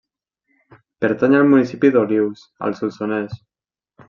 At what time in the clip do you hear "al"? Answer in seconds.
1.41-1.51, 2.69-2.75